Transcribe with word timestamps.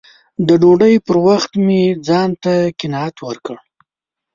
د 0.47 0.49
ډوډۍ 0.61 0.95
پر 1.05 1.15
وخت 1.27 1.51
مې 1.65 1.81
ځان 2.07 2.29
ته 2.43 2.53
قناعت 2.79 3.15
ورکړ 3.27 3.57